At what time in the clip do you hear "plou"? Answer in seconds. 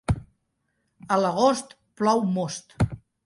2.01-2.25